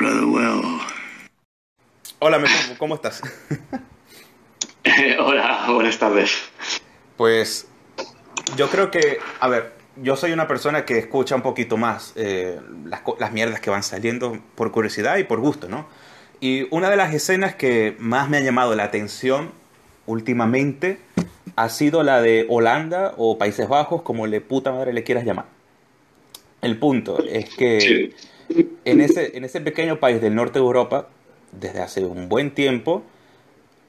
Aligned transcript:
rather 0.00 0.24
well. 0.24 0.80
Hola, 2.18 2.42
¿cómo 2.78 2.94
estás? 2.94 3.20
Hola, 5.18 5.66
buenas 5.70 5.98
tardes. 5.98 6.50
Pues 7.16 7.68
yo 8.56 8.68
creo 8.68 8.90
que, 8.90 9.18
a 9.40 9.48
ver, 9.48 9.74
yo 9.96 10.16
soy 10.16 10.32
una 10.32 10.48
persona 10.48 10.84
que 10.84 10.98
escucha 10.98 11.34
un 11.36 11.42
poquito 11.42 11.76
más 11.76 12.14
eh, 12.16 12.58
las, 12.86 13.02
las 13.18 13.32
mierdas 13.32 13.60
que 13.60 13.70
van 13.70 13.82
saliendo 13.82 14.38
por 14.54 14.72
curiosidad 14.72 15.18
y 15.18 15.24
por 15.24 15.40
gusto, 15.40 15.68
¿no? 15.68 15.86
Y 16.40 16.66
una 16.70 16.88
de 16.88 16.96
las 16.96 17.12
escenas 17.12 17.54
que 17.54 17.96
más 17.98 18.30
me 18.30 18.38
ha 18.38 18.40
llamado 18.40 18.74
la 18.74 18.84
atención 18.84 19.52
últimamente 20.06 20.98
ha 21.56 21.68
sido 21.68 22.02
la 22.02 22.22
de 22.22 22.46
Holanda 22.48 23.14
o 23.18 23.36
Países 23.36 23.68
Bajos, 23.68 24.00
como 24.02 24.26
le 24.26 24.40
puta 24.40 24.72
madre 24.72 24.94
le 24.94 25.04
quieras 25.04 25.24
llamar. 25.24 25.46
El 26.62 26.78
punto 26.78 27.22
es 27.22 27.54
que 27.54 28.14
en, 28.84 29.00
ese, 29.00 29.36
en 29.36 29.44
ese 29.44 29.60
pequeño 29.60 30.00
país 30.00 30.20
del 30.20 30.34
norte 30.34 30.58
de 30.58 30.64
Europa, 30.64 31.08
desde 31.52 31.80
hace 31.80 32.04
un 32.04 32.28
buen 32.28 32.52
tiempo, 32.52 33.02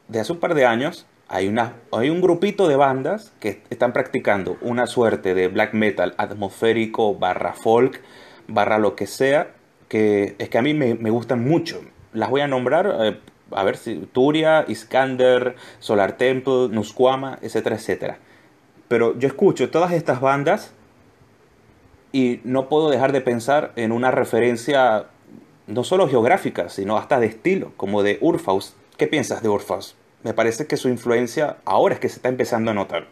desde 0.07 0.21
hace 0.21 0.31
un 0.33 0.39
par 0.39 0.55
de 0.55 0.65
años, 0.65 1.05
hay, 1.27 1.47
una, 1.47 1.75
hay 1.91 2.09
un 2.09 2.21
grupito 2.21 2.67
de 2.67 2.75
bandas 2.75 3.31
que 3.39 3.61
están 3.69 3.93
practicando 3.93 4.57
una 4.61 4.85
suerte 4.87 5.33
de 5.33 5.47
black 5.47 5.73
metal 5.73 6.13
atmosférico 6.17 7.15
barra 7.15 7.53
folk, 7.53 8.01
barra 8.47 8.77
lo 8.79 8.95
que 8.95 9.07
sea, 9.07 9.51
que 9.87 10.35
es 10.39 10.49
que 10.49 10.57
a 10.57 10.61
mí 10.61 10.73
me, 10.73 10.95
me 10.95 11.09
gustan 11.09 11.43
mucho. 11.43 11.81
Las 12.13 12.29
voy 12.29 12.41
a 12.41 12.47
nombrar, 12.47 12.97
eh, 12.99 13.17
a 13.51 13.63
ver 13.63 13.77
si 13.77 13.95
Turia, 14.11 14.65
Iskander, 14.67 15.55
Solar 15.79 16.17
Temple, 16.17 16.67
Nusquama, 16.69 17.39
etcétera, 17.41 17.77
etcétera. 17.77 18.17
Pero 18.89 19.17
yo 19.17 19.27
escucho 19.27 19.69
todas 19.69 19.93
estas 19.93 20.19
bandas 20.19 20.73
y 22.11 22.39
no 22.43 22.69
puedo 22.69 22.89
dejar 22.89 23.11
de 23.11 23.21
pensar 23.21 23.71
en 23.75 23.91
una 23.91 24.11
referencia 24.11 25.07
no 25.67 25.83
solo 25.83 26.07
geográfica, 26.07 26.69
sino 26.69 26.97
hasta 26.97 27.19
de 27.19 27.27
estilo, 27.27 27.71
como 27.77 28.03
de 28.03 28.17
Urfaus. 28.21 28.75
¿Qué 28.97 29.07
piensas 29.07 29.41
de 29.41 29.49
Urfaus? 29.49 29.95
me 30.23 30.33
parece 30.33 30.67
que 30.67 30.77
su 30.77 30.89
influencia 30.89 31.57
ahora 31.65 31.95
es 31.95 31.99
que 31.99 32.09
se 32.09 32.15
está 32.15 32.29
empezando 32.29 32.71
a 32.71 32.73
notar. 32.73 33.11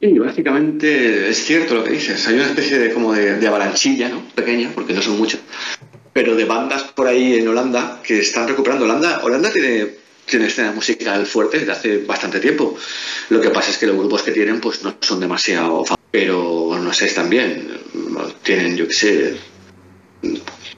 Y 0.00 0.18
básicamente 0.18 1.28
es 1.28 1.44
cierto 1.44 1.74
lo 1.74 1.84
que 1.84 1.90
dices. 1.90 2.26
Hay 2.26 2.34
una 2.34 2.46
especie 2.46 2.78
de 2.78 2.92
como 2.92 3.12
de, 3.12 3.46
avalanchilla, 3.46 4.08
¿no? 4.08 4.22
Pequeña, 4.34 4.70
porque 4.74 4.92
no 4.92 5.02
son 5.02 5.18
muchas, 5.18 5.40
pero 6.12 6.34
de 6.34 6.44
bandas 6.44 6.82
por 6.82 7.06
ahí 7.06 7.34
en 7.34 7.48
Holanda 7.48 8.00
que 8.02 8.18
están 8.20 8.48
recuperando. 8.48 8.84
Holanda, 8.84 9.20
Holanda 9.22 9.50
tiene, 9.50 9.88
tiene 10.24 10.46
escena 10.46 10.72
musical 10.72 11.24
fuerte 11.26 11.58
desde 11.58 11.72
hace 11.72 11.98
bastante 11.98 12.40
tiempo. 12.40 12.76
Lo 13.30 13.40
que 13.40 13.50
pasa 13.50 13.70
es 13.70 13.78
que 13.78 13.86
los 13.86 13.96
grupos 13.96 14.22
que 14.22 14.32
tienen 14.32 14.60
pues 14.60 14.82
no 14.82 14.96
son 15.00 15.20
demasiado 15.20 15.84
pero 16.10 16.78
no 16.80 16.92
sé, 16.92 17.06
están 17.06 17.28
bien. 17.28 17.80
Tienen, 18.42 18.76
yo 18.76 18.86
qué 18.86 18.94
sé, 18.94 19.36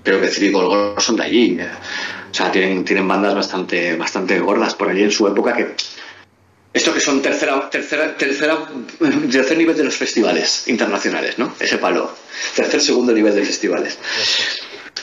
creo 0.03 0.21
que 0.21 0.29
Civil 0.29 0.55
son 0.99 1.17
de 1.17 1.23
allí. 1.23 1.59
O 2.31 2.35
sea, 2.35 2.51
tienen, 2.51 2.85
tienen 2.85 3.07
bandas 3.07 3.35
bastante, 3.35 3.97
bastante 3.97 4.39
gordas 4.41 4.75
por 4.75 4.89
allí 4.89 5.03
en 5.03 5.13
su 5.13 5.27
época 5.27 5.55
que. 5.55 5.75
Esto 6.73 6.93
que 6.93 7.01
son 7.01 7.23
tercera, 7.23 7.69
tercera, 7.71 8.17
tercera, 8.17 8.69
tercer 9.31 9.57
nivel 9.57 9.77
de 9.77 9.85
los 9.85 9.97
festivales 9.97 10.69
internacionales, 10.69 11.39
¿no? 11.39 11.55
Ese 11.59 11.79
palo. 11.79 12.15
Tercer, 12.55 12.81
segundo 12.81 13.13
nivel 13.13 13.35
de 13.35 13.45
festivales. 13.45 13.99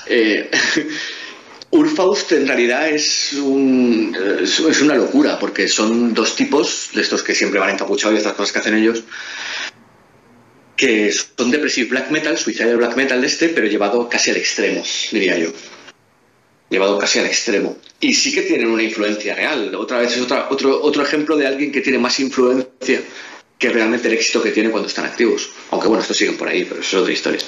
Eh, 0.06 0.50
Urfaust 1.72 2.32
en 2.32 2.48
realidad 2.48 2.88
es, 2.90 3.34
un, 3.34 4.16
es 4.42 4.82
una 4.82 4.96
locura, 4.96 5.38
porque 5.40 5.68
son 5.68 6.14
dos 6.14 6.36
tipos, 6.36 6.92
de 6.94 7.02
estos 7.02 7.24
que 7.24 7.36
siempre 7.36 7.60
van 7.60 7.72
encapuchados 7.72 8.16
y 8.16 8.18
estas 8.18 8.34
cosas 8.34 8.54
que 8.54 8.60
hacen 8.60 8.78
ellos, 8.78 9.04
que 10.76 11.12
son 11.12 11.52
depressive 11.52 11.90
black 11.90 12.12
metal, 12.12 12.38
suicidal 12.38 12.78
black 12.78 12.96
metal 12.96 13.22
de 13.22 13.28
este, 13.28 13.50
pero 13.50 13.68
llevado 13.68 14.10
casi 14.10 14.32
al 14.32 14.38
extremo, 14.38 14.84
diría 15.12 15.38
yo 15.38 15.52
llevado 16.70 16.98
casi 16.98 17.20
al 17.20 17.26
extremo. 17.26 17.78
Y 18.00 18.14
sí 18.14 18.34
que 18.34 18.42
tienen 18.42 18.68
una 18.68 18.84
influencia 18.84 19.36
real. 19.36 19.74
Otra 19.76 20.00
vez 20.00 20.16
es 20.16 20.22
otra, 20.22 20.48
otro, 20.50 20.82
otro 20.82 21.04
ejemplo 21.04 21.38
de 21.38 21.48
alguien 21.48 21.72
que 21.72 21.82
tiene 21.82 22.00
más 22.00 22.20
influencia 22.20 23.02
que 23.58 23.70
realmente 23.70 24.08
el 24.08 24.14
éxito 24.14 24.42
que 24.44 24.52
tiene 24.52 24.70
cuando 24.70 24.90
están 24.90 25.06
activos. 25.06 25.52
Aunque 25.72 25.88
bueno, 25.88 26.02
estos 26.02 26.18
siguen 26.18 26.38
por 26.38 26.48
ahí, 26.48 26.66
pero 26.66 26.82
eso 26.82 26.98
es 26.98 27.02
otra 27.02 27.14
historia. 27.14 27.40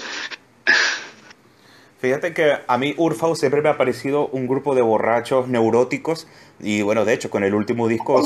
Fíjate 2.00 2.34
que 2.34 2.53
a 2.68 2.78
mí 2.78 2.94
Urfau 2.96 3.35
siempre 3.35 3.62
me 3.62 3.69
ha 3.69 3.78
parecido 3.78 4.28
un 4.28 4.47
grupo 4.47 4.75
de 4.75 4.84
borrachos 4.84 5.47
neuróticos 5.47 6.28
y 6.59 6.84
bueno, 6.84 7.06
de 7.06 7.13
hecho 7.13 7.31
con 7.31 7.44
el 7.44 7.56
último 7.56 7.88
disco 7.88 8.24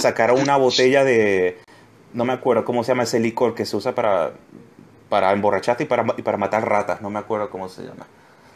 sacaron 0.00 0.40
una 0.40 0.56
botella 0.56 1.04
de, 1.04 1.58
no 2.14 2.24
me 2.24 2.32
acuerdo 2.32 2.64
cómo 2.64 2.84
se 2.84 2.92
llama 2.92 3.04
ese 3.04 3.20
licor 3.20 3.54
que 3.54 3.64
se 3.66 3.76
usa 3.76 3.94
para, 3.94 4.32
para 5.08 5.32
emborracharte 5.32 5.84
y 5.84 5.86
para, 5.86 6.04
y 6.16 6.22
para 6.22 6.36
matar 6.36 6.68
ratas, 6.68 7.00
no 7.02 7.10
me 7.10 7.18
acuerdo 7.18 7.50
cómo 7.50 7.68
se 7.68 7.82
llama. 7.82 8.06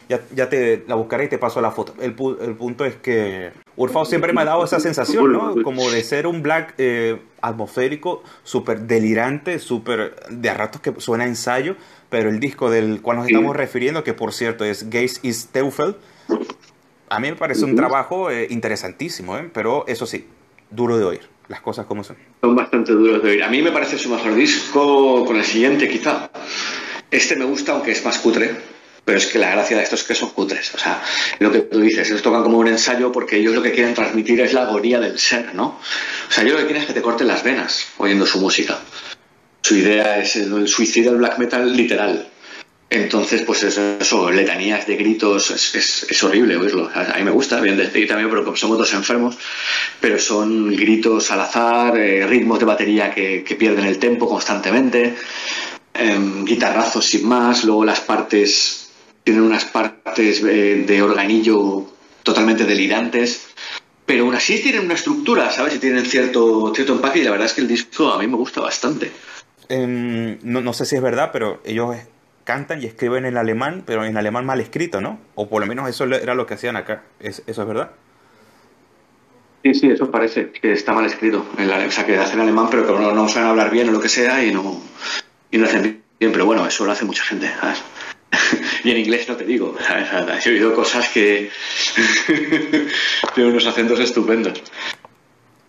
Ya, 0.09 0.21
ya 0.33 0.47
te 0.47 0.85
la 0.87 0.95
buscaré 0.95 1.25
y 1.25 1.27
te 1.27 1.37
paso 1.37 1.59
la 1.59 1.71
foto. 1.71 1.93
El, 1.99 2.15
el 2.41 2.55
punto 2.55 2.85
es 2.85 2.95
que 2.95 3.51
Urfao 3.75 4.05
siempre 4.05 4.31
me 4.31 4.41
ha 4.41 4.45
dado 4.45 4.63
esa 4.63 4.79
sensación, 4.79 5.33
¿no? 5.33 5.61
Como 5.63 5.91
de 5.91 6.01
ser 6.01 6.27
un 6.27 6.41
black 6.41 6.75
eh, 6.77 7.21
atmosférico, 7.41 8.23
súper 8.43 8.81
delirante, 8.81 9.59
súper 9.59 10.15
de 10.29 10.49
a 10.49 10.53
ratos 10.53 10.81
que 10.81 10.93
suena 10.99 11.25
ensayo, 11.25 11.75
pero 12.09 12.29
el 12.29 12.39
disco 12.39 12.69
del 12.69 13.01
cual 13.01 13.17
nos 13.17 13.27
estamos 13.27 13.55
refiriendo, 13.55 14.03
que 14.03 14.13
por 14.13 14.33
cierto 14.33 14.63
es 14.63 14.89
Gaze 14.89 15.19
is 15.23 15.49
Teufel, 15.49 15.97
a 17.09 17.19
mí 17.19 17.29
me 17.29 17.35
parece 17.35 17.65
un 17.65 17.75
trabajo 17.75 18.31
eh, 18.31 18.47
interesantísimo, 18.49 19.37
¿eh? 19.37 19.49
pero 19.53 19.85
eso 19.87 20.05
sí, 20.05 20.27
duro 20.71 20.97
de 20.97 21.05
oír, 21.05 21.21
las 21.47 21.61
cosas 21.61 21.85
como 21.85 22.03
son. 22.03 22.17
Son 22.41 22.55
bastante 22.55 22.91
duros 22.91 23.23
de 23.23 23.31
oír. 23.31 23.43
A 23.43 23.49
mí 23.49 23.61
me 23.61 23.71
parece 23.71 23.97
su 23.97 24.09
mejor 24.09 24.35
disco 24.35 25.25
con 25.25 25.37
el 25.37 25.43
siguiente, 25.43 25.87
quizá. 25.87 26.29
Este 27.09 27.35
me 27.35 27.45
gusta, 27.45 27.73
aunque 27.73 27.91
es 27.91 28.03
más 28.03 28.19
cutre 28.19 28.77
pero 29.07 29.19
es 29.19 29.27
que 29.27 29.39
la 29.39 29.51
gracia 29.51 29.77
de 29.77 29.83
esto 29.83 29.95
es 29.95 30.03
que 30.03 30.13
son 30.13 30.31
cutres. 30.31 30.75
O 30.75 30.77
sea, 30.77 31.01
lo 31.39 31.49
que 31.49 31.59
tú 31.59 31.79
dices, 31.79 32.09
ellos 32.09 32.21
tocan 32.21 32.43
como 32.43 32.57
un 32.57 32.67
ensayo 32.67 33.09
porque 33.09 33.37
ellos 33.37 33.55
lo 33.55 33.61
que 33.61 33.71
quieren 33.71 33.93
transmitir 33.93 34.41
es 34.41 34.51
la 34.51 34.63
agonía 34.63 34.99
del 34.99 35.17
ser, 35.17 35.55
¿no? 35.55 35.79
O 36.27 36.29
sea, 36.29 36.43
ellos 36.43 36.55
lo 36.55 36.59
que 36.59 36.65
quieren 36.65 36.81
es 36.81 36.87
que 36.89 36.93
te 36.93 37.01
corten 37.01 37.27
las 37.27 37.41
venas 37.41 37.87
oyendo 37.99 38.25
su 38.25 38.41
música. 38.41 38.77
Su 39.61 39.77
idea 39.77 40.19
es 40.19 40.35
el 40.35 40.67
suicidio 40.67 41.11
del 41.11 41.19
black 41.19 41.37
metal 41.37 41.73
literal. 41.73 42.27
Entonces, 42.89 43.41
pues 43.41 43.63
eso, 43.63 44.31
letanías 44.31 44.87
de 44.87 44.95
gritos, 44.95 45.51
es, 45.51 46.23
horrible 46.23 46.55
oírlo. 46.55 46.89
A 46.93 47.17
mí 47.17 47.23
me 47.23 47.31
gusta, 47.31 47.59
bien 47.59 47.75
decir 47.75 48.07
también, 48.07 48.29
pero 48.29 48.55
somos 48.55 48.77
dos 48.77 48.93
enfermos, 48.93 49.37
pero 49.99 50.17
son 50.19 50.73
gritos 50.73 51.29
al 51.31 51.41
azar, 51.41 51.97
eh, 51.97 52.25
ritmos 52.25 52.59
de 52.59 52.65
batería 52.65 53.13
que, 53.13 53.43
pierden 53.59 53.85
el 53.85 53.97
tempo 53.97 54.29
constantemente, 54.29 55.15
em, 55.93 56.45
guitarrazos 56.45 57.05
sin 57.05 57.27
más, 57.27 57.65
luego 57.65 57.83
las 57.83 57.99
partes 57.99 58.91
tienen 59.23 59.43
unas 59.43 59.65
partes 59.65 60.41
eh, 60.41 60.85
de 60.87 61.01
organillo 61.01 61.85
totalmente 62.23 62.63
delirantes, 62.63 63.47
pero 64.05 64.23
aún 64.23 64.35
así 64.35 64.59
tienen 64.59 64.85
una 64.85 64.93
estructura, 64.93 65.51
¿sabes? 65.51 65.75
Y 65.75 65.79
tienen 65.79 66.05
cierto, 66.05 66.71
cierto 66.73 66.93
empaque 66.93 67.19
y 67.19 67.23
la 67.23 67.31
verdad 67.31 67.47
es 67.47 67.53
que 67.53 67.61
el 67.61 67.67
disco 67.67 68.13
a 68.13 68.19
mí 68.19 68.27
me 68.27 68.37
gusta 68.37 68.61
bastante. 68.61 69.11
Em, 69.67 70.39
no, 70.43 70.71
sé 70.71 70.85
si 70.85 70.95
es 70.95 71.01
verdad, 71.01 71.31
pero 71.33 71.61
ellos 71.65 71.97
cantan 72.47 72.81
y 72.81 72.85
escriben 72.85 73.25
en 73.25 73.35
alemán, 73.35 73.83
pero 73.85 74.05
en 74.05 74.15
alemán 74.15 74.45
mal 74.45 74.61
escrito, 74.61 75.01
¿no? 75.01 75.19
O 75.35 75.49
por 75.49 75.61
lo 75.61 75.67
menos 75.67 75.89
eso 75.89 76.05
era 76.05 76.33
lo 76.33 76.45
que 76.47 76.53
hacían 76.53 76.77
acá. 76.77 77.03
¿Es, 77.19 77.43
¿Eso 77.45 77.61
es 77.61 77.67
verdad? 77.67 77.91
Sí, 79.63 79.73
sí, 79.73 79.89
eso 79.89 80.09
parece 80.09 80.51
que 80.51 80.71
está 80.71 80.93
mal 80.93 81.05
escrito. 81.05 81.45
O 81.53 81.91
sea, 81.91 82.05
que 82.05 82.17
hacen 82.17 82.39
alemán, 82.39 82.67
pero 82.71 82.87
que 82.87 82.93
no, 82.93 83.11
no 83.11 83.27
saben 83.27 83.49
hablar 83.49 83.69
bien 83.69 83.89
o 83.89 83.91
lo 83.91 83.99
que 83.99 84.07
sea 84.07 84.41
y 84.45 84.53
no, 84.53 84.81
y 85.51 85.57
no 85.57 85.65
hacen 85.65 85.81
bien. 86.19 86.31
Pero 86.31 86.45
bueno, 86.45 86.65
eso 86.65 86.85
lo 86.85 86.93
hace 86.93 87.03
mucha 87.03 87.23
gente, 87.25 87.51
¿sabes? 87.59 87.83
y 88.85 88.91
en 88.91 88.97
inglés 88.97 89.27
no 89.27 89.35
te 89.35 89.43
digo. 89.43 89.75
He 90.45 90.49
oído 90.49 90.73
cosas 90.73 91.09
que 91.09 91.49
tienen 93.35 93.51
unos 93.51 93.67
acentos 93.67 93.99
estupendos. 93.99 94.63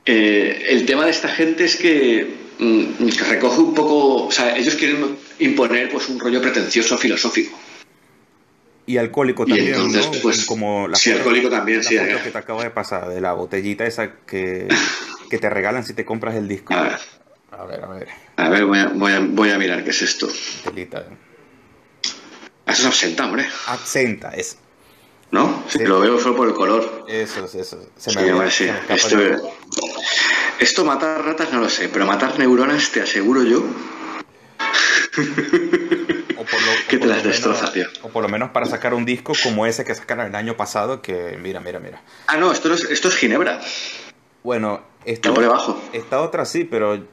Eh, 0.07 0.67
el 0.69 0.87
tema 0.87 1.07
de 1.07 1.11
esta 1.11 1.29
gente 1.29 1.65
es 1.65 1.75
que 1.75 2.48
recoge 2.59 3.61
un 3.61 3.75
poco, 3.75 4.27
o 4.27 4.33
sea, 4.33 4.57
ellos 4.57 4.75
quieren 4.75 5.17
imponer 5.39 5.91
pues 5.91 6.09
un 6.09 6.19
rollo 6.19 6.41
pretencioso 6.41 6.99
filosófico. 6.99 7.57
Y 8.87 8.97
alcohólico 8.97 9.45
también, 9.45 9.75
entonces, 9.75 10.09
Pues, 10.23 10.47
Como 10.47 10.89
la 10.89 10.97
sí, 10.97 11.13
alcohólico 11.13 11.51
también, 11.51 11.85
sí. 11.85 11.99
Foto 11.99 12.23
que 12.25 12.31
te 12.31 12.39
acabo 12.39 12.63
de 12.63 12.71
pasar, 12.71 13.09
de 13.09 13.21
la 13.21 13.35
botellita 13.35 13.87
esa 13.87 14.13
que, 14.27 14.67
que 15.29 15.39
te 15.39 15.51
regalan 15.51 15.85
si 15.85 15.93
te 15.93 16.07
compras 16.07 16.37
el 16.37 16.49
disco. 16.49 16.73
A 16.73 16.83
ver. 16.83 16.99
A 17.51 17.65
ver, 17.65 17.85
a 17.85 17.89
ver. 17.89 18.09
A 18.37 18.49
ver, 18.49 18.65
voy 18.65 18.79
a, 18.79 18.87
voy 18.89 19.13
a, 19.13 19.21
voy 19.21 19.51
a 19.51 19.59
mirar 19.59 19.85
qué 19.85 19.91
es 19.91 20.03
esto. 20.03 20.29
Telita. 20.65 21.05
Eso 22.67 22.83
es 22.83 22.87
absenta, 22.87 23.27
hombre. 23.27 23.47
Absenta, 23.67 24.31
es. 24.31 24.59
¿No? 25.31 25.65
Sí. 25.69 25.81
Lo 25.81 26.01
veo 26.01 26.19
solo 26.19 26.37
por 26.37 26.49
el 26.49 26.55
color. 26.55 27.05
Eso 27.09 27.45
es, 27.45 27.55
eso. 27.55 27.91
Se 27.97 28.19
me, 28.19 28.51
sí, 28.51 28.71
esto, 28.89 29.19
esto 30.61 30.85
matar 30.85 31.25
ratas 31.25 31.53
no 31.53 31.61
lo 31.61 31.69
sé, 31.69 31.89
pero 31.89 32.07
matar 32.07 32.39
neuronas 32.39 32.91
te 32.91 33.01
aseguro 33.01 33.43
yo. 33.43 33.59
O 36.37 36.45
por 36.45 36.63
lo, 36.63 36.73
que 36.89 36.99
te 36.99 37.07
las 37.07 37.25
destroza, 37.25 37.73
tío. 37.73 37.87
O 38.03 38.09
por 38.09 38.23
lo 38.23 38.29
menos 38.29 38.51
para 38.51 38.67
sacar 38.67 38.95
un 38.95 39.05
disco 39.05 39.33
como 39.43 39.67
ese 39.67 39.85
que 39.85 39.95
sacaron 39.95 40.27
el 40.27 40.35
año 40.35 40.57
pasado, 40.57 41.03
que 41.03 41.37
mira, 41.41 41.61
mira, 41.61 41.81
mira. 41.81 42.01
Ah, 42.27 42.37
no, 42.37 42.53
esto, 42.53 42.73
es, 42.73 42.85
esto 42.85 43.09
es 43.09 43.17
Ginebra. 43.17 43.61
Bueno, 44.43 44.83
por 45.23 45.41
debajo. 45.41 45.83
Esta 45.93 46.21
otra 46.21 46.45
sí, 46.45 46.65
pero 46.65 47.05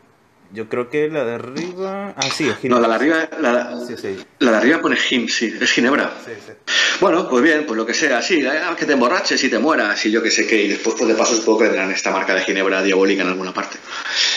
yo 0.56 0.68
creo 0.70 0.90
que 0.90 1.08
la 1.10 1.24
de 1.24 1.34
arriba. 1.36 2.14
Ah, 2.18 2.24
sí, 2.36 2.48
es 2.50 2.58
Ginebra. 2.58 2.82
No, 2.82 2.88
la 2.88 2.88
de 2.88 2.96
arriba. 2.96 3.30
La, 3.40 3.86
sí, 3.86 3.96
sí. 4.02 4.18
la 4.40 4.52
de 4.52 4.58
arriba 4.58 4.82
pone 4.82 4.96
Gin, 4.96 5.30
sí, 5.30 5.54
es 5.62 5.72
Ginebra. 5.72 6.12
Sí, 6.26 6.32
sí. 6.46 6.54
Bueno, 7.02 7.30
pues 7.30 7.44
bien, 7.44 7.66
pues 7.68 7.78
lo 7.78 7.86
que 7.86 7.94
sea, 7.94 8.22
sí, 8.22 8.40
eh, 8.44 8.62
que 8.80 8.86
te 8.86 8.94
emborraches 8.94 9.44
y 9.44 9.50
te 9.50 9.60
mueras 9.60 10.04
y 10.06 10.12
yo 10.12 10.24
que 10.24 10.32
sé 10.32 10.48
qué, 10.48 10.64
y 10.64 10.70
después 10.70 10.96
pues 10.98 11.08
de 11.10 11.14
paso 11.16 11.36
supongo 11.36 11.60
que 11.60 11.66
tendrán 11.66 11.92
esta 11.92 12.10
marca 12.10 12.34
de 12.34 12.42
ginebra 12.42 12.82
diabólica 12.82 13.22
en 13.24 13.28
alguna 13.30 13.54
parte. 13.54 13.78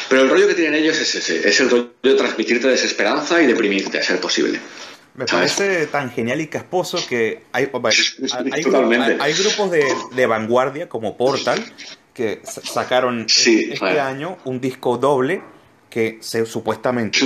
Pero 0.09 0.23
el 0.23 0.29
rollo 0.29 0.49
que 0.49 0.55
tienen 0.55 0.75
ellos 0.75 0.99
es 1.00 1.15
ese, 1.15 1.49
es 1.49 1.61
el 1.61 1.70
rollo 1.70 1.93
de 2.03 2.15
transmitirte 2.15 2.67
desesperanza 2.69 3.41
y 3.41 3.47
deprimirte 3.47 3.99
a 3.99 4.03
ser 4.03 4.20
posible. 4.20 4.61
Me 5.15 5.26
¿Sabes? 5.26 5.53
parece 5.55 5.87
tan 5.87 6.11
genial 6.12 6.41
y 6.41 6.47
casposo 6.49 6.99
que 7.09 7.43
hay, 7.53 7.69
hay, 7.73 7.93
hay- 8.53 9.17
hay- 9.20 9.32
grupos 9.35 9.70
de, 9.70 9.85
de 10.15 10.26
vanguardia 10.26 10.88
como 10.88 11.17
Portal 11.17 11.65
que 12.15 12.41
sa- 12.44 12.61
sacaron 12.65 13.29
Sí, 13.29 13.69
este 13.73 13.85
vale. 13.85 14.00
año 14.00 14.38
un 14.44 14.61
disco 14.61 14.97
doble 14.97 15.43
que 15.90 16.19
se, 16.20 16.46
supuestamente, 16.46 17.20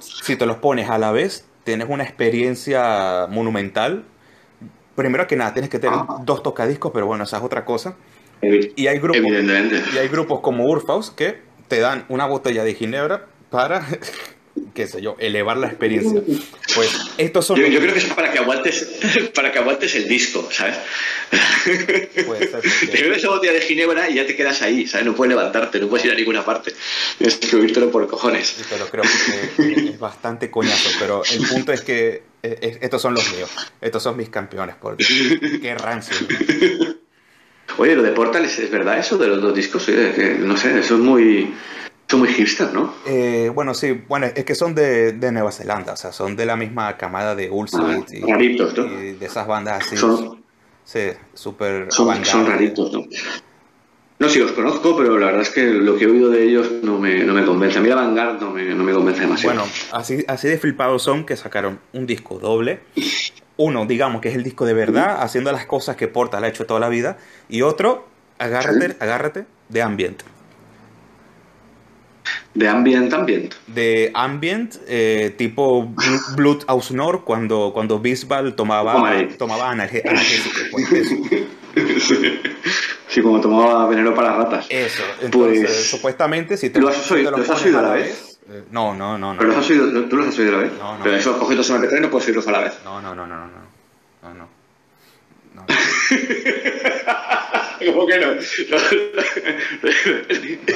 si 0.00 0.36
te 0.36 0.46
los 0.46 0.56
pones 0.58 0.90
a 0.90 0.98
la 0.98 1.12
vez, 1.12 1.46
tienes 1.64 1.88
una 1.88 2.04
experiencia 2.04 3.26
monumental. 3.28 4.04
Primero 4.94 5.26
que 5.26 5.36
nada, 5.36 5.52
tienes 5.52 5.70
que 5.70 5.78
tener 5.78 5.98
dos 6.24 6.42
tocadiscos, 6.42 6.92
pero 6.92 7.06
bueno, 7.06 7.24
esa 7.24 7.38
es 7.38 7.42
otra 7.42 7.64
cosa. 7.64 7.96
Y 8.76 8.86
hay 8.86 8.98
grupos, 8.98 9.22
y 9.22 9.98
hay 9.98 10.08
grupos 10.08 10.40
como 10.40 10.64
Urfaus 10.66 11.10
que 11.10 11.40
te 11.68 11.80
dan 11.80 12.04
una 12.08 12.26
botella 12.26 12.62
de 12.64 12.74
ginebra 12.74 13.26
para, 13.50 13.86
qué 14.74 14.86
sé 14.86 15.00
yo, 15.00 15.16
elevar 15.18 15.56
la 15.56 15.68
experiencia. 15.68 16.20
Pues 16.74 16.90
estos 17.16 17.46
son... 17.46 17.58
Yo, 17.58 17.66
yo 17.66 17.80
creo 17.80 17.92
que 17.92 18.00
es 18.00 18.06
para 18.06 18.32
que 18.32 18.38
aguantes, 18.38 18.88
para 19.34 19.52
que 19.52 19.58
aguantes 19.60 19.94
el 19.94 20.08
disco, 20.08 20.48
¿sabes? 20.50 20.76
Puede 22.26 22.48
ser, 22.48 22.60
Te 22.90 23.02
bebes 23.02 23.18
esa 23.18 23.28
botella 23.28 23.52
de 23.52 23.60
ginebra 23.60 24.10
y 24.10 24.14
ya 24.14 24.26
te 24.26 24.36
quedas 24.36 24.60
ahí, 24.62 24.86
¿sabes? 24.86 25.06
No 25.06 25.14
puedes 25.14 25.34
levantarte, 25.34 25.80
no 25.80 25.88
puedes 25.88 26.04
ir 26.06 26.12
a 26.12 26.14
ninguna 26.14 26.44
parte. 26.44 26.74
Tienes 27.18 27.36
que 27.36 27.56
oírtelo 27.56 27.90
por 27.90 28.06
cojones. 28.08 28.48
Sí, 28.48 28.64
pero 28.68 28.86
creo 28.86 29.04
que 29.56 29.90
es 29.90 29.98
bastante 29.98 30.50
coñazo. 30.50 30.90
Pero 30.98 31.22
el 31.24 31.46
punto 31.46 31.72
es 31.72 31.80
que 31.80 32.08
eh, 32.42 32.58
eh, 32.60 32.78
estos 32.82 33.00
son 33.00 33.14
los 33.14 33.32
míos. 33.32 33.50
Estos 33.80 34.02
son 34.02 34.16
mis 34.16 34.28
campeones. 34.28 34.74
Porque 34.80 35.04
qué 35.62 35.74
rancio. 35.76 36.16
Oye, 37.78 37.96
lo 37.96 38.02
de 38.02 38.12
Portal, 38.12 38.44
¿es, 38.44 38.58
es 38.58 38.70
verdad 38.70 38.98
eso 38.98 39.16
de 39.18 39.28
los 39.28 39.40
dos 39.40 39.54
discos? 39.54 39.88
Oye, 39.88 40.12
que, 40.12 40.34
no 40.34 40.56
sé, 40.56 40.78
eso 40.78 40.94
es 40.94 41.00
muy, 41.00 41.54
es 42.08 42.14
muy 42.14 42.28
hipster, 42.28 42.72
¿no? 42.72 42.94
Eh, 43.06 43.50
bueno, 43.54 43.74
sí, 43.74 43.92
bueno, 44.08 44.26
es 44.26 44.44
que 44.44 44.54
son 44.54 44.74
de, 44.74 45.12
de 45.12 45.32
Nueva 45.32 45.52
Zelanda. 45.52 45.94
O 45.94 45.96
sea, 45.96 46.12
son 46.12 46.36
de 46.36 46.46
la 46.46 46.56
misma 46.56 46.96
camada 46.96 47.34
de 47.34 47.50
Ultimate 47.50 48.18
y, 48.18 48.20
Raritos, 48.20 48.76
¿no? 48.76 48.86
y 48.86 49.12
de 49.12 49.26
esas 49.26 49.46
bandas 49.46 49.84
así. 49.84 49.96
Son, 49.96 50.44
Sí, 50.84 51.00
súper 51.32 51.86
son, 51.90 52.24
son 52.24 52.46
raritos, 52.46 52.92
¿no? 52.92 53.04
No, 54.18 54.28
sí, 54.28 54.38
los 54.38 54.52
conozco, 54.52 54.96
pero 54.96 55.18
la 55.18 55.26
verdad 55.26 55.42
es 55.42 55.50
que 55.50 55.64
lo 55.64 55.96
que 55.96 56.04
he 56.04 56.06
oído 56.06 56.30
de 56.30 56.44
ellos 56.44 56.70
no 56.82 56.98
me, 56.98 57.24
no 57.24 57.34
me 57.34 57.44
convence. 57.44 57.78
A 57.78 57.82
mí 57.82 57.88
la 57.88 57.96
Vanguard 57.96 58.40
no 58.40 58.50
me, 58.50 58.74
no 58.74 58.84
me 58.84 58.92
convence 58.92 59.22
demasiado. 59.22 59.56
Bueno, 59.56 59.72
así, 59.92 60.24
así 60.28 60.46
de 60.46 60.58
flipados 60.58 61.02
son 61.02 61.24
que 61.26 61.36
sacaron 61.36 61.80
un 61.92 62.06
disco 62.06 62.38
doble. 62.38 62.80
Uno, 63.56 63.86
digamos 63.86 64.20
que 64.20 64.28
es 64.28 64.36
el 64.36 64.44
disco 64.44 64.66
de 64.66 64.74
verdad, 64.74 65.20
haciendo 65.20 65.50
las 65.50 65.66
cosas 65.66 65.96
que 65.96 66.06
Portal 66.06 66.44
ha 66.44 66.48
hecho 66.48 66.64
toda 66.64 66.80
la 66.80 66.88
vida. 66.88 67.18
Y 67.48 67.62
otro, 67.62 68.06
agárrate, 68.38 68.96
agárrate, 69.00 69.46
de 69.68 69.82
ambient. 69.82 70.22
De 72.54 72.68
ambient, 72.68 73.12
ambient. 73.12 73.52
De 73.66 74.10
ambient, 74.14 74.76
eh, 74.86 75.34
tipo 75.36 75.86
Bl- 75.88 76.36
Blood 76.36 76.62
Ausnor, 76.68 77.24
cuando, 77.24 77.72
cuando 77.74 77.98
Bisbal 77.98 78.54
tomaba, 78.54 78.94
tomaba 79.38 79.70
analgésicos. 79.70 80.62
pues, 80.70 80.92
eso. 80.92 81.14
Sí, 83.08 83.22
como 83.22 83.40
tomaba 83.40 83.86
veneno 83.88 84.12
para 84.14 84.32
ratas. 84.36 84.66
Eso, 84.68 85.02
entonces, 85.20 85.60
Pues- 85.66 85.90
supuestamente, 85.90 86.56
si 86.56 86.70
te, 86.70 86.80
¿Lo 86.80 86.88
has 86.88 87.10
oído- 87.12 87.30
lo 87.30 87.38
los 87.38 87.48
has 87.48 87.58
pones 87.60 87.66
oído 87.66 87.78
a 87.78 87.82
la 87.82 87.88
la 87.88 87.94
vez. 87.94 88.38
eh, 88.50 88.62
no, 88.72 88.94
no, 88.94 89.18
no, 89.18 89.32
no. 89.34 89.38
¿Pero 89.38 89.50
los 89.52 89.58
has 89.64 89.70
oído, 89.70 90.04
tú 90.06 90.16
los 90.16 90.28
has 90.28 90.38
oído 90.38 90.50
a 90.50 90.56
la 90.56 90.62
vez? 90.64 90.72
No, 90.78 90.98
no. 90.98 91.04
Pero 91.04 91.16
esos 91.16 91.36
cogidos 91.36 91.70
en 91.70 91.76
MP3 91.76 92.00
no 92.00 92.10
puedes 92.10 92.26
oírlos 92.26 92.48
a 92.48 92.52
la 92.52 92.58
vez. 92.60 92.74
No, 92.84 93.00
no, 93.00 93.14
no, 93.14 93.26
no, 93.26 93.36
no, 93.36 93.46
no. 93.46 93.64
No, 94.22 94.34
no. 94.34 94.48
No. 95.54 95.64
¿Cómo 97.92 98.06
que 98.06 98.18
no? 98.18 98.26
No, 98.34 98.38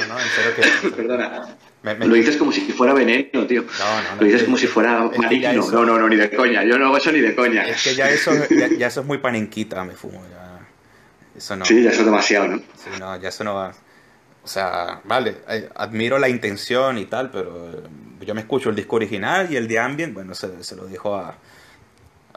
no, 0.07 0.19
en 0.19 0.29
serio 0.29 0.51
que 0.55 0.89
no. 0.89 0.95
Perdona. 0.95 1.47
Me- 1.81 1.95
me- 1.95 2.07
Lo 2.07 2.15
dices 2.15 2.35
como 2.37 2.51
si 2.51 2.61
fuera 2.71 2.93
veneno, 2.93 3.47
tío. 3.47 3.61
No, 3.63 4.01
no, 4.03 4.15
no. 4.15 4.21
Lo 4.21 4.25
dices 4.25 4.43
como 4.43 4.57
si 4.57 4.67
fuera 4.67 5.09
maligno. 5.17 5.49
eso- 5.49 5.71
No, 5.71 5.85
no, 5.85 5.97
no, 5.99 6.09
ni 6.09 6.15
de 6.17 6.29
coña. 6.29 6.63
Yo 6.63 6.77
no 6.77 6.87
hago 6.87 6.97
eso 6.97 7.11
ni 7.11 7.19
de 7.21 7.35
coña. 7.35 7.63
Es 7.67 7.83
que 7.83 7.95
ya 7.95 8.09
eso, 8.09 8.31
ya, 8.49 8.67
ya 8.67 8.87
eso 8.87 9.01
es 9.01 9.05
muy 9.07 9.19
panenquita, 9.19 9.83
me 9.85 9.93
fumo. 9.95 10.21
Ya. 10.29 10.59
Eso 11.37 11.55
no. 11.55 11.65
Sí, 11.65 11.81
ya 11.83 11.91
eso 11.91 11.99
es 12.01 12.05
demasiado, 12.05 12.47
¿no? 12.49 12.57
Sí, 12.57 12.89
no, 12.99 13.19
ya 13.21 13.29
eso 13.29 13.43
no 13.43 13.55
va. 13.55 13.73
O 14.43 14.47
sea, 14.47 15.01
vale, 15.03 15.37
eh, 15.49 15.69
admiro 15.75 16.17
la 16.17 16.27
intención 16.29 16.97
y 16.97 17.05
tal, 17.05 17.29
pero 17.31 17.83
yo 18.21 18.33
me 18.35 18.41
escucho 18.41 18.69
el 18.69 18.75
disco 18.75 18.95
original 18.97 19.47
y 19.51 19.55
el 19.55 19.67
de 19.67 19.79
Ambient, 19.79 20.13
bueno, 20.13 20.33
se, 20.33 20.63
se 20.63 20.75
lo 20.75 20.85
dejo 20.87 21.15
a, 21.15 21.35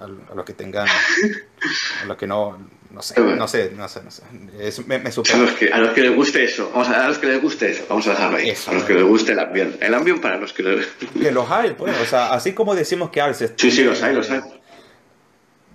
a, 0.03 0.33
a 0.33 0.35
los 0.35 0.45
que 0.45 0.53
tengan, 0.53 0.87
a 0.89 2.05
los 2.07 2.17
que 2.17 2.27
no, 2.27 2.59
no 2.91 3.03
sé, 3.03 3.19
no 3.21 3.49
sé, 3.49 3.73
no 3.77 3.89
sé, 3.89 4.03
no 4.03 4.11
sé. 4.11 4.23
Es- 4.61 4.87
me, 4.87 4.99
me 4.99 5.11
A 5.11 5.13
los, 5.37 5.53
que, 5.53 5.73
a 5.73 5.79
los 5.79 5.93
que 5.93 6.01
les 6.03 6.15
guste 6.15 6.45
eso. 6.45 6.71
Vamos 6.73 6.89
a, 6.89 7.05
a 7.05 7.09
los 7.09 7.19
que 7.19 7.27
les 7.29 7.41
guste 7.41 7.71
eso. 7.71 7.85
Vamos 7.89 8.07
a 8.07 8.11
dejarlo 8.11 8.37
ahí. 8.37 8.51
Eso. 8.51 8.71
a 8.71 8.75
los 8.75 8.85
que 8.85 8.95
les 8.95 9.05
guste 9.05 9.33
el 9.33 9.39
ambiente. 9.39 9.85
El 9.87 9.95
ambiente 9.95 10.23
para 10.23 10.37
los 10.37 10.53
que 10.53 10.63
les... 10.63 10.87
Que 10.87 11.31
los 11.33 11.51
hay, 11.51 11.71
pues, 11.73 11.99
o 12.01 12.05
sea, 12.05 12.33
así 12.33 12.53
como 12.53 12.75
decimos 12.75 13.11
que 13.11 13.21
Alces. 13.21 13.53
Sí, 13.57 13.71
sí, 13.71 13.85
los 13.85 14.03
hay, 14.03 14.15
los 14.15 14.31
hay. 14.31 14.41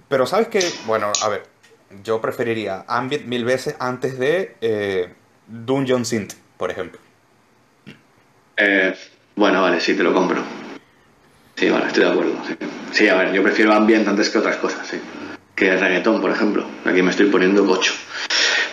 Pero 0.09 0.25
sabes 0.25 0.47
que, 0.47 0.59
bueno, 0.85 1.11
a 1.23 1.29
ver, 1.29 1.43
yo 2.03 2.21
preferiría 2.21 2.85
Ambient 2.87 3.25
mil 3.25 3.43
veces 3.45 3.75
antes 3.79 4.17
de 4.19 4.55
eh, 4.61 5.13
Dungeon 5.47 6.05
Synth, 6.05 6.33
por 6.57 6.69
ejemplo. 6.71 6.99
Eh, 8.57 8.95
bueno, 9.35 9.61
vale, 9.61 9.79
sí, 9.81 9.95
te 9.95 10.03
lo 10.03 10.13
compro. 10.13 10.41
Sí, 11.55 11.69
vale, 11.69 11.87
estoy 11.87 12.03
de 12.05 12.09
acuerdo. 12.11 12.33
Sí. 12.47 12.55
Sí, 12.97 13.07
a 13.07 13.15
ver, 13.15 13.31
yo 13.31 13.43
prefiero 13.43 13.73
ambiente 13.73 14.09
antes 14.09 14.27
que 14.31 14.39
otras 14.39 14.55
cosas, 14.55 14.87
sí. 14.87 14.97
Que 15.53 15.69
el 15.69 15.79
reggaetón, 15.79 16.19
por 16.19 16.31
ejemplo. 16.31 16.65
Aquí 16.83 17.03
me 17.03 17.11
estoy 17.11 17.27
poniendo 17.27 17.63
cocho. 17.63 17.93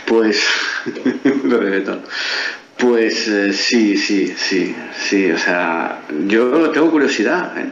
Pues. 0.07 0.43
reggaetón. 1.45 2.01
Pues 2.79 3.29
eh, 3.29 3.53
sí, 3.53 3.99
sí, 3.99 4.29
sí, 4.35 4.75
sí. 4.97 5.31
O 5.31 5.37
sea, 5.37 6.01
yo 6.27 6.71
tengo 6.71 6.91
curiosidad, 6.91 7.59
¿eh? 7.59 7.71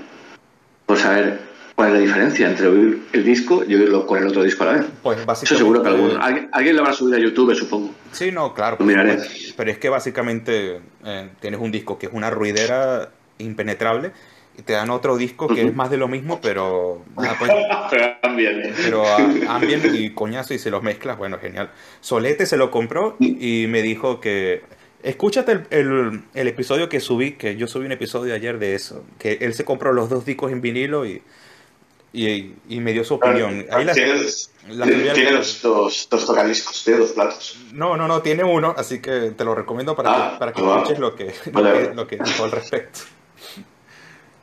Por 0.85 0.99
saber 0.99 1.41
cuál 1.75 1.89
es 1.89 1.95
la 1.95 2.01
diferencia 2.01 2.51
entre 2.51 2.67
oír 2.67 3.03
el 3.15 3.25
disco 3.25 3.65
y 3.67 3.75
oírlo 3.75 4.07
con 4.07 4.19
el 4.19 4.29
otro 4.29 4.43
disco 4.43 4.65
a 4.65 4.67
la 4.67 4.73
vez. 4.75 4.87
Pues 5.03 5.17
Eso 5.17 5.27
básicamente. 5.27 5.57
seguro 5.57 5.83
que 5.83 5.89
alguno. 5.89 6.23
Alguien, 6.23 6.51
alguien 6.53 6.77
lo 6.77 6.83
habrá 6.83 6.93
subido 6.93 7.17
a 7.17 7.21
YouTube, 7.21 7.55
supongo. 7.55 7.95
Sí, 8.11 8.31
no, 8.31 8.53
claro. 8.53 8.77
Lo 8.79 8.85
miraré. 8.85 9.21
supuesto. 9.21 9.55
Pero 9.57 9.71
es 9.71 9.79
que 9.79 9.89
básicamente 9.89 10.83
eh, 11.03 11.31
tienes 11.41 11.61
un 11.61 11.73
disco 11.73 11.99
que 11.99 12.09
es 12.09 12.13
una 12.13 12.29
ruidera 12.29 13.09
impenetrable 13.39 14.13
y 14.59 14.63
te 14.63 14.75
dan 14.75 14.91
otro 14.91 15.17
disco 15.17 15.49
que 15.49 15.63
es 15.63 15.75
más 15.75 15.91
de 15.91 15.97
lo 15.97 16.09
mismo, 16.09 16.41
pero. 16.41 17.03
ah, 17.17 17.35
pues, 17.39 17.51
Pero 17.91 18.15
ambiente. 18.23 18.73
pero 18.83 19.03
ah, 19.07 19.29
ambient 19.49 19.85
y 19.95 20.11
coñazo 20.15 20.55
y 20.55 20.59
se 20.59 20.71
los 20.71 20.83
mezclas, 20.83 21.17
bueno, 21.19 21.39
genial. 21.39 21.71
Solete 22.01 22.47
se 22.47 22.57
lo 22.57 22.71
compró 22.71 23.17
y 23.21 23.67
me 23.69 23.83
dijo 23.83 24.21
que. 24.21 24.63
Escúchate 25.03 25.51
el, 25.53 25.67
el- 25.71 26.23
el 26.33 26.49
episodio 26.49 26.89
que 26.89 27.01
subí, 27.01 27.33
que 27.33 27.57
yo 27.57 27.67
subí 27.67 27.87
un 27.87 27.93
episodio 27.93 28.35
ayer 28.35 28.59
de 28.61 28.75
eso, 28.77 29.05
que 29.19 29.39
él 29.41 29.53
se 29.55 29.65
compró 29.65 29.93
los 29.93 30.09
dos 30.09 30.25
discos 30.25 30.53
en 30.53 30.61
vinilo 30.61 31.05
y, 31.05 31.21
y, 32.13 32.55
y 32.69 32.79
me 32.81 32.93
dio 32.93 33.03
su 33.03 33.15
opinión. 33.15 33.67
Ahí 33.73 33.85
las- 33.85 33.97
Tienes, 33.97 34.53
las 34.69 34.89
tiene 34.89 35.33
los 35.33 35.61
dos, 35.61 36.07
dos 36.09 36.25
tocadiscos, 36.27 36.85
tiene 36.85 37.01
dos 37.01 37.13
platos. 37.13 37.59
No, 37.73 37.97
no, 37.97 38.07
no, 38.07 38.23
tiene 38.23 38.45
uno, 38.45 38.75
así 38.79 39.01
que 39.01 39.33
te 39.37 39.45
lo 39.45 39.57
recomiendo 39.57 39.97
para 39.97 40.11
Ah, 40.13 40.31
que, 40.35 40.39
para 40.39 40.53
que 40.53 40.63
va. 40.63 40.77
escuches 40.77 40.99
lo 41.01 41.17
que, 41.17 41.25
lo, 41.47 41.53
Vale, 41.53 41.73
que, 41.73 41.83
vale. 41.85 41.95
lo 41.97 42.07
que 42.07 42.17
dijo 42.19 42.45
al 42.45 42.51
respecto. 42.53 43.01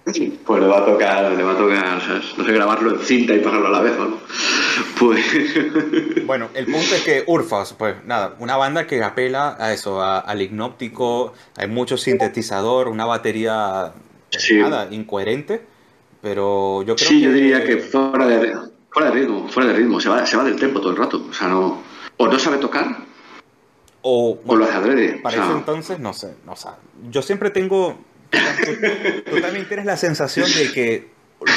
Pues 0.05 0.59
le 0.61 0.67
va 0.67 0.79
a 0.79 0.85
tocar, 0.85 1.31
le 1.33 1.43
va 1.43 1.51
a 1.51 1.57
tocar, 1.57 1.97
o 1.97 2.01
sea, 2.01 2.21
no 2.37 2.43
sé, 2.45 2.51
grabarlo 2.51 2.91
en 2.95 2.99
cinta 2.99 3.33
y 3.35 3.39
pagarlo 3.39 3.67
a 3.67 3.71
la 3.71 3.81
vez, 3.81 3.93
¿o 3.97 4.05
¿no? 4.05 4.17
Pues. 4.99 5.23
Bueno, 6.25 6.47
el 6.53 6.65
punto 6.65 6.95
es 6.95 7.01
que 7.03 7.23
Urfas, 7.27 7.73
pues 7.73 7.95
nada, 8.05 8.35
una 8.39 8.55
banda 8.55 8.85
que 8.87 9.03
apela 9.03 9.55
a 9.59 9.73
eso, 9.73 10.01
a- 10.01 10.19
al 10.19 10.41
hipnóptico, 10.41 11.33
hay 11.57 11.67
mucho 11.67 11.97
sintetizador, 11.97 12.87
una 12.87 13.05
batería 13.05 13.93
pues, 14.31 14.43
Sí. 14.43 14.55
nada, 14.59 14.87
incoherente, 14.91 15.61
pero 16.21 16.81
yo 16.83 16.95
creo 16.95 17.07
Sí, 17.09 17.19
que... 17.19 17.25
yo 17.25 17.31
diría 17.31 17.63
que 17.63 17.77
fuera 17.77 18.25
de, 18.27 18.55
fuera 18.91 19.09
de 19.11 19.15
ritmo, 19.19 19.47
fuera 19.49 19.69
de 19.69 19.75
ritmo, 19.75 19.99
se 19.99 20.09
va, 20.09 20.25
se 20.25 20.37
va 20.37 20.43
del 20.43 20.55
tempo 20.59 20.79
todo 20.81 20.91
el 20.91 20.97
rato. 20.97 21.25
O 21.29 21.33
sea, 21.33 21.47
no. 21.47 21.81
O 22.17 22.27
no 22.27 22.37
sabe 22.39 22.57
tocar, 22.57 22.85
O, 24.01 24.37
o 24.45 24.55
lo 24.55 24.65
hace 24.65 24.73
adrede. 24.75 25.15
O 25.19 25.21
para 25.23 25.35
sea, 25.35 25.45
eso 25.45 25.57
entonces, 25.57 25.99
no 25.99 26.13
sé, 26.13 26.35
no 26.45 26.55
sé. 26.55 26.69
Yo 27.11 27.21
siempre 27.21 27.49
tengo... 27.49 27.97
Tú, 28.31 29.31
tú 29.31 29.41
también 29.41 29.67
tienes 29.67 29.85
la 29.85 29.97
sensación 29.97 30.47
de 30.53 30.71
que 30.71 31.07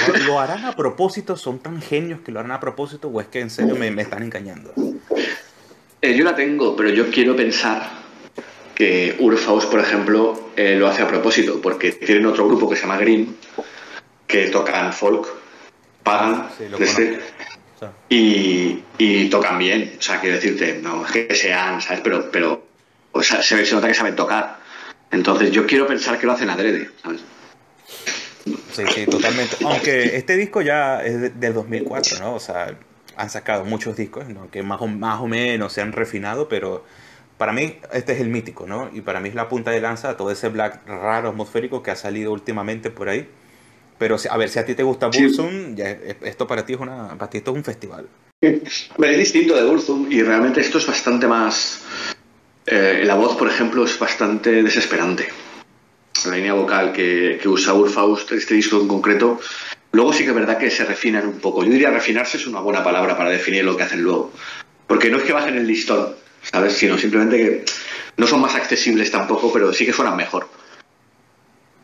lo, 0.09 0.17
lo 0.27 0.41
harán 0.41 0.65
a 0.65 0.75
propósito, 0.77 1.37
son 1.37 1.59
tan 1.59 1.81
genios 1.83 2.21
que 2.21 2.33
lo 2.33 2.41
harán 2.41 2.53
a 2.53 2.61
propósito, 2.61 3.09
o 3.09 3.21
es 3.21 3.27
que 3.29 3.41
en 3.41 3.51
serio 3.51 3.75
me, 3.77 3.91
me 3.91 4.03
están 4.03 4.23
engañando. 4.23 4.73
eh, 6.01 6.15
yo 6.17 6.25
la 6.25 6.35
tengo, 6.35 6.75
pero 6.77 6.89
yo 6.91 7.11
quiero 7.11 7.37
pensar 7.37 7.91
que 8.75 9.17
Urfaus, 9.19 9.67
por 9.67 9.81
ejemplo, 9.81 10.51
eh, 10.57 10.77
lo 10.77 10.89
hace 10.89 11.03
a 11.03 11.09
propósito, 11.09 11.61
porque 11.61 11.93
tienen 11.93 12.27
otro 12.27 12.47
grupo 12.47 12.69
que 12.71 12.77
se 12.77 12.83
llama 12.83 12.97
Green, 12.99 13.37
que 14.27 14.47
tocan 14.47 14.93
folk, 14.93 15.29
pagan, 16.03 16.49
Sí, 16.57 16.65
este, 16.81 17.21
y, 18.09 18.83
y 18.99 19.29
tocan 19.29 19.59
bien. 19.59 19.97
O 19.99 20.03
sea, 20.03 20.21
quiero 20.21 20.37
decirte, 20.37 20.81
no 20.83 21.05
es 21.05 21.13
que 21.13 21.35
sean, 21.35 21.81
¿sabes? 21.81 22.01
Pero, 22.03 22.31
pero 22.31 22.65
o 23.13 23.23
sea, 23.23 23.43
se 23.43 23.57
nota 23.73 23.89
que 23.89 23.95
saben 23.95 24.17
tocar. 24.17 24.62
Entonces, 25.13 25.51
yo 25.53 25.67
quiero 25.67 25.87
pensar 25.87 26.19
que 26.19 26.27
lo 26.27 26.33
hacen 26.33 26.51
adrede, 26.51 26.91
¿sabes? 27.03 27.21
Sí, 28.73 28.83
sí, 28.95 29.07
totalmente. 29.07 29.57
Aunque 29.65 30.17
este 30.17 30.37
disco 30.37 30.63
ya 30.63 31.03
es 31.03 31.21
de- 31.21 31.31
del 31.31 31.55
2004, 31.55 32.19
¿no? 32.19 32.35
O 32.35 32.41
sea, 32.41 32.75
han 33.17 33.31
sacado 33.31 33.65
muchos 33.65 33.97
discos, 33.97 34.27
¿no? 34.29 34.51
que 34.51 34.63
más 34.63 34.81
o, 34.81 34.87
más 34.87 35.21
o 35.21 35.27
menos 35.29 35.73
se 35.75 35.83
han 35.83 35.93
refinado, 35.93 36.49
pero 36.49 36.85
para 37.37 37.53
mí 37.53 37.79
este 37.93 38.13
es 38.15 38.21
el 38.21 38.29
mítico, 38.29 38.67
¿no? 38.67 38.91
Y 38.93 39.03
para 39.03 39.21
mí 39.21 39.29
es 39.29 39.35
la 39.35 39.49
punta 39.49 39.71
de 39.71 39.81
lanza 39.81 40.17
todo 40.17 40.31
ese 40.31 40.49
black 40.49 40.87
raro 40.87 41.29
atmosférico 41.29 41.83
que 41.83 41.91
ha 41.91 41.97
salido 41.97 42.33
últimamente 42.33 42.91
por 42.91 43.09
ahí. 43.11 43.29
Pero 43.99 44.17
a 44.31 44.37
ver, 44.39 44.49
si 44.49 44.59
a 44.59 44.65
ti 44.65 44.75
te 44.75 44.83
gusta 44.83 45.09
Burzum, 45.09 45.77
esto 46.23 46.47
para 46.47 46.65
ti 46.65 46.73
es 46.73 46.81
una, 46.81 47.17
para 47.19 47.31
ti 47.31 47.39
esto 47.39 47.51
es 47.53 47.57
un 47.59 47.65
festival. 47.65 48.09
Es 48.41 48.91
distinto 49.19 49.55
de 49.55 49.65
Burzum 49.65 50.11
y 50.11 50.23
realmente 50.23 50.61
esto 50.61 50.79
es 50.79 50.87
bastante 50.87 51.29
más... 51.29 51.85
Eh, 52.67 53.03
la 53.05 53.15
voz, 53.15 53.37
por 53.37 53.49
ejemplo, 53.49 53.85
es 53.85 53.99
bastante 53.99 54.63
desesperante. 54.63 55.29
La 56.27 56.37
línea 56.37 56.55
vocal 56.55 56.93
que, 56.93 57.39
que 57.41 57.49
usa 57.49 57.75
Urfaust, 57.75 58.33
este 58.33 58.55
disco 58.55 58.81
en 58.81 58.89
concreto, 58.89 59.41
luego 59.91 60.13
sí 60.13 60.23
que 60.23 60.31
es 60.31 60.35
verdad 60.37 60.59
que 60.59 60.71
se 60.71 60.85
refinan 60.85 61.27
un 61.27 61.41
poco. 61.41 61.65
Yo 61.65 61.71
diría 61.71 61.91
refinarse 61.91 62.37
es 62.37 62.47
una 62.47 62.61
buena 62.61 62.85
palabra 62.85 63.17
para 63.17 63.31
definir 63.31 63.65
lo 63.65 63.77
que 63.77 63.83
hacen 63.83 64.03
luego. 64.03 64.33
Porque 64.87 65.11
no 65.11 65.19
es 65.19 65.25
que 65.25 65.33
bajen 65.33 65.57
el 65.57 65.67
listón, 65.67 66.15
¿sabes? 66.43 66.75
Sino 66.75 66.99
simplemente 66.99 67.37
que 67.37 67.65
no 68.17 68.27
son 68.27 68.41
más 68.41 68.55
accesibles 68.55 69.11
tampoco, 69.11 69.53
pero 69.53 69.73
sí 69.73 69.85
que 69.85 69.93
suenan 69.93 70.17
mejor. 70.17 70.49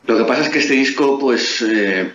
Lo 0.06 0.16
que 0.16 0.24
pasa 0.24 0.42
es 0.42 0.50
que 0.50 0.58
este 0.58 0.74
disco, 0.74 1.18
pues, 1.18 1.62
eh, 1.62 2.12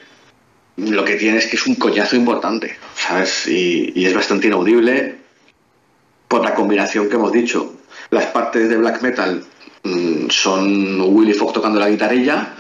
lo 0.77 1.05
que 1.05 1.15
tiene 1.15 1.37
es 1.37 1.47
que 1.47 1.57
es 1.57 1.67
un 1.67 1.75
coñazo 1.75 2.15
importante, 2.15 2.77
¿sabes? 2.95 3.47
Y, 3.47 4.05
es 4.05 4.13
bastante 4.13 4.47
inaudible 4.47 5.17
por 6.27 6.43
la 6.43 6.55
combinación 6.55 7.09
que 7.09 7.15
hemos 7.15 7.31
dicho. 7.31 7.72
Las 8.13 8.27
partes 8.27 8.69
de 8.69 8.77
black 8.77 9.01
metal 9.01 9.43
mm, 9.81 10.29
son 10.29 11.01
Willy 11.01 11.33
Fogg 11.33 11.51
tocando 11.51 11.79
la 11.79 11.89
guitarrilla, 11.89 12.53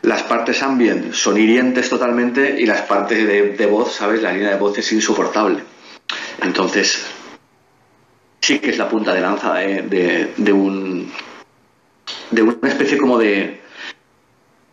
las 0.00 0.22
partes 0.22 0.62
ambient 0.62 1.12
son 1.12 1.36
hirientes 1.36 1.90
totalmente 1.90 2.58
y 2.58 2.64
las 2.64 2.80
partes 2.80 3.26
de, 3.58 3.66
voz, 3.66 3.92
¿sabes? 3.92 4.22
La 4.22 4.32
línea 4.32 4.48
de 4.48 4.56
voz 4.56 4.78
es 4.78 4.90
insoportable. 4.92 5.62
Entonces, 6.40 7.04
sí 8.40 8.58
que 8.58 8.70
es 8.70 8.78
la 8.78 8.88
punta 8.88 9.12
de 9.12 9.20
lanza 9.20 9.52
de, 9.56 9.82
de 9.82 11.06
de 12.30 12.42
una 12.42 12.68
especie 12.68 12.96
como 12.96 13.18
de 13.18 13.60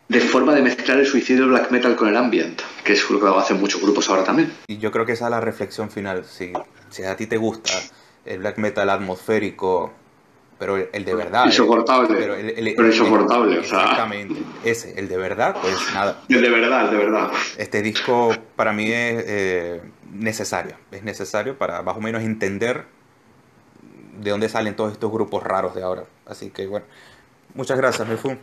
de 0.08 0.20
forma 0.22 0.56
de 0.56 0.62
mezclar 0.62 1.00
el 1.00 1.06
suicidio 1.06 1.50
black 1.50 1.70
metal 1.70 1.98
con 1.98 2.08
el 2.08 2.16
ambient, 2.16 2.62
que 2.86 2.94
es 2.94 3.10
lo 3.10 3.20
que 3.20 3.28
hacen 3.28 3.60
muchos 3.60 3.82
grupos 3.82 4.08
ahora 4.08 4.24
también. 4.24 4.54
Y 4.68 4.78
yo 4.78 4.90
creo 4.90 5.06
que 5.06 5.12
esa 5.12 5.26
es 5.26 5.32
la 5.32 5.42
reflexión 5.42 5.92
final. 5.92 6.24
Si, 6.24 6.54
si 6.90 7.04
a 7.04 7.18
ti 7.18 7.28
te 7.28 7.36
gusta 7.36 7.74
el 8.24 8.40
black 8.40 8.58
metal 8.58 8.90
atmosférico, 8.90 9.92
pero 10.60 10.78
el, 10.78 11.06
de 11.06 11.16
verdad. 11.16 11.46
Insoportable. 11.46 12.08
pero, 12.18 12.36
el, 12.36 12.68
insoportable, 12.68 13.60
Exactamente. 13.60 14.42
Ese, 14.64 15.00
el 15.00 15.08
de 15.08 15.18
verdad, 15.18 15.56
pues 15.62 15.76
nada. 15.94 16.22
El 16.30 16.42
de 16.42 16.50
verdad, 16.50 16.86
el 16.86 16.92
de 16.92 16.98
verdad. 16.98 17.32
Este 17.58 17.82
disco 17.82 18.34
para 18.56 18.72
mí 18.74 18.86
es 18.86 19.24
eh, 19.28 19.82
necesario. 20.12 20.76
Es 20.92 21.04
necesario 21.04 21.58
para 21.58 21.82
más 21.82 21.98
o 21.98 22.02
menos 22.02 22.24
entender 22.24 22.86
de 24.20 24.32
dónde 24.32 24.50
salen 24.50 24.76
todos 24.76 24.92
estos 24.94 25.12
grupos 25.12 25.44
raros 25.44 25.76
de 25.76 25.84
ahora. 25.84 26.04
Así 26.26 26.50
que 26.50 26.68
bueno, 26.68 26.86
muchas 27.54 27.78
gracias, 27.78 28.08
Mefu. 28.08 28.38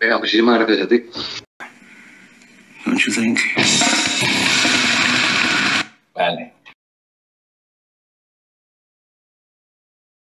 Venga, 0.00 0.18
muchísimas 0.18 0.58
gracias 0.58 0.86
a 0.86 0.88
ti. 0.88 1.04
Don't 2.84 3.00
you 3.00 3.12
think? 3.12 3.38
Vale. 6.14 6.55